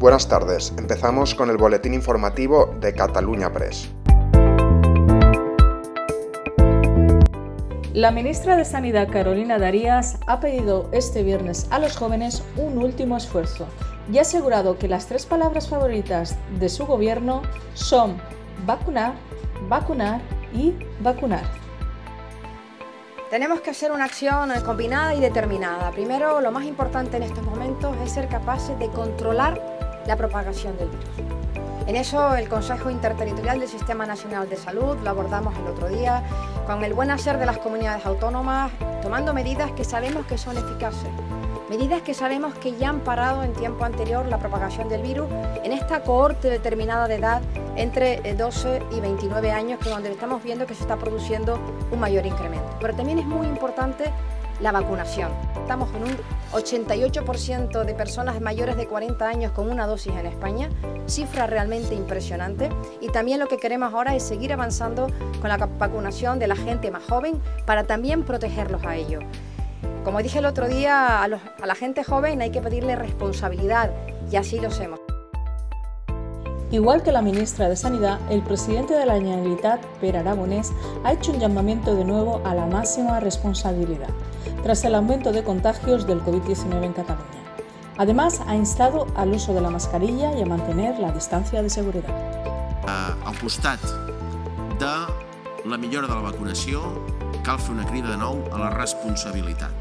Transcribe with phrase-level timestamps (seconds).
[0.00, 3.90] Buenas tardes, empezamos con el boletín informativo de Cataluña Press.
[7.92, 13.18] La ministra de Sanidad Carolina Darías ha pedido este viernes a los jóvenes un último
[13.18, 13.66] esfuerzo
[14.10, 17.42] y ha asegurado que las tres palabras favoritas de su gobierno
[17.74, 18.16] son
[18.64, 19.12] vacunar,
[19.68, 20.22] vacunar
[20.54, 21.44] y vacunar.
[23.28, 25.90] Tenemos que hacer una acción combinada y determinada.
[25.90, 29.78] Primero, lo más importante en estos momentos es ser capaces de controlar
[30.10, 31.06] la propagación del virus.
[31.86, 36.24] En eso el Consejo Interterritorial del Sistema Nacional de Salud lo abordamos el otro día
[36.66, 41.10] con el buen hacer de las comunidades autónomas, tomando medidas que sabemos que son eficaces,
[41.68, 45.28] medidas que sabemos que ya han parado en tiempo anterior la propagación del virus
[45.62, 47.40] en esta cohorte determinada de edad
[47.76, 51.60] entre 12 y 29 años, que donde estamos viendo que se está produciendo
[51.92, 52.68] un mayor incremento.
[52.80, 54.10] Pero también es muy importante
[54.60, 55.30] la vacunación.
[55.56, 56.16] Estamos en un
[56.52, 60.68] 88% de personas mayores de 40 años con una dosis en España,
[61.06, 62.68] cifra realmente impresionante.
[63.00, 65.08] Y también lo que queremos ahora es seguir avanzando
[65.40, 69.22] con la vacunación de la gente más joven para también protegerlos a ellos.
[70.04, 73.90] Como dije el otro día, a, a la gente joven hay que pedirle responsabilidad
[74.30, 74.99] y así lo hacemos.
[76.70, 81.32] Igual que la ministra de Sanidad, el presidente de la Generalitat, Per Aragonés, ha hecho
[81.32, 84.10] un llamamiento de nuevo a la máxima responsabilidad,
[84.62, 87.26] tras el aumento de contagios del COVID-19 en Cataluña.
[87.98, 92.14] Además, ha instado al uso de la mascarilla y a mantener la distancia de seguridad.
[93.26, 93.80] Al costat
[94.78, 96.80] de la millora de la vacunació,
[97.42, 99.74] cal fer una crida de nou a la responsabilitat.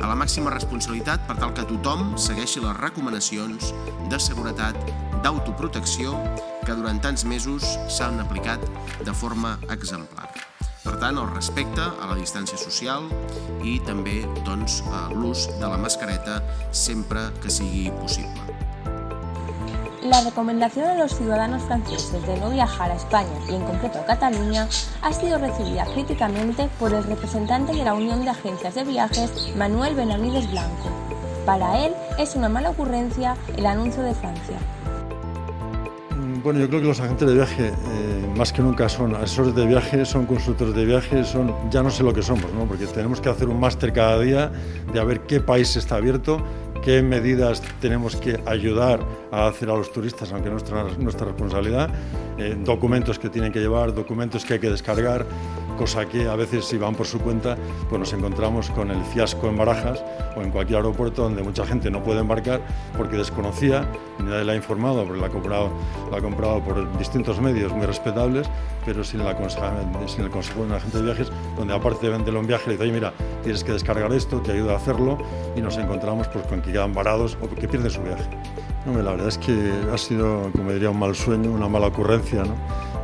[0.00, 3.74] A la màxima responsabilitat per tal que tothom segueixi les recomanacions
[4.10, 4.74] de seguretat
[5.24, 6.12] d'autoprotecció
[6.66, 8.60] que durant tants mesos s'han aplicat
[9.04, 10.28] de forma exemplar.
[10.84, 13.08] Per tant, el respecte a la distància social
[13.64, 14.82] i també doncs,
[15.16, 18.44] l'ús de la mascareta sempre que sigui possible.
[20.04, 24.04] La recomendación a los ciudadanos franceses de no viajar a España y en concreto a
[24.04, 24.68] Cataluña
[25.00, 29.94] ha sido recibida críticamente por el representante de la Unión de Agencias de Viajes, Manuel
[29.94, 30.90] Benavides Blanco.
[31.46, 34.58] Para él es una mala ocurrencia el anuncio de Francia.
[36.44, 39.66] Bueno, yo creo que los agentes de viaje, eh, más que nunca, son asesores de
[39.66, 42.66] viaje, son consultores de viaje, son, ya no sé lo que somos, ¿no?
[42.66, 44.52] porque tenemos que hacer un máster cada día
[44.92, 46.44] de ver qué país está abierto,
[46.82, 49.00] qué medidas tenemos que ayudar
[49.32, 51.88] a hacer a los turistas, aunque nuestra, nuestra responsabilidad,
[52.36, 55.24] eh, documentos que tienen que llevar, documentos que hay que descargar,
[55.76, 57.56] cosa que a veces si van por su cuenta,
[57.88, 60.04] pues nos encontramos con el fiasco en Barajas
[60.36, 62.60] o en cualquier aeropuerto donde mucha gente no puede embarcar
[62.96, 63.86] porque desconocía,
[64.18, 65.70] ni nadie la ha informado, porque la ha comprado,
[66.10, 68.48] la ha comprado por distintos medios muy respetables,
[68.84, 69.36] pero sin, la,
[70.06, 72.72] sin el consejo de un agente de viajes, donde aparte de venderlo en viaje, le
[72.72, 73.12] dice, oye, mira,
[73.42, 75.18] tienes que descargar esto, te ayuda a hacerlo,
[75.56, 78.24] y nos encontramos pues, con que quedan varados o que pierden su viaje.
[78.86, 82.54] La verdad es que ha sido, como diría, un mal sueño, una mala ocurrencia, ¿no?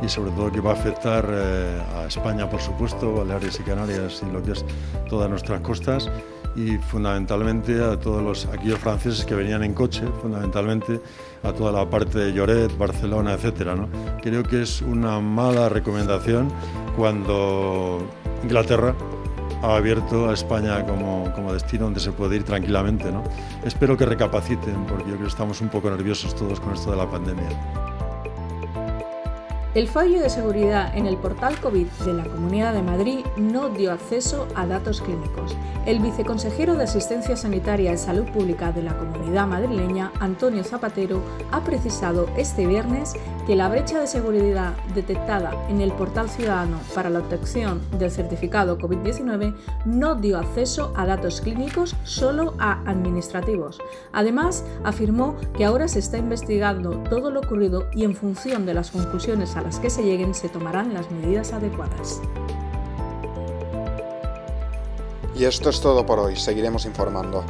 [0.01, 4.21] Y sobre todo que va a afectar eh, a España, por supuesto, Baleares y Canarias
[4.27, 4.65] y lo que es
[5.09, 6.09] todas nuestras costas
[6.55, 10.99] y fundamentalmente a todos los aquellos franceses que venían en coche, fundamentalmente
[11.43, 13.75] a toda la parte de Lloret, Barcelona, etcétera.
[13.75, 13.87] ¿no?
[14.21, 16.51] Creo que es una mala recomendación
[16.95, 18.05] cuando
[18.43, 18.95] Inglaterra
[19.61, 23.11] ha abierto a España como, como, destino donde se puede ir tranquilamente.
[23.11, 23.23] ¿no?
[23.63, 26.97] Espero que recapaciten porque yo creo que estamos un poco nerviosos todos con esto de
[26.97, 27.90] la pandemia.
[29.73, 33.93] El fallo de seguridad en el portal COVID de la Comunidad de Madrid no dio
[33.93, 35.55] acceso a datos clínicos.
[35.85, 41.21] El viceconsejero de Asistencia Sanitaria y Salud Pública de la Comunidad madrileña, Antonio Zapatero,
[41.53, 43.13] ha precisado este viernes
[43.47, 48.77] que la brecha de seguridad detectada en el portal ciudadano para la obtención del certificado
[48.77, 49.55] COVID-19
[49.85, 53.79] no dio acceso a datos clínicos, solo a administrativos.
[54.11, 58.91] Además, afirmó que ahora se está investigando todo lo ocurrido y en función de las
[58.91, 62.21] conclusiones las que se lleguen se tomarán las medidas adecuadas.
[65.35, 67.43] Y esto es todo por hoy, seguiremos informando.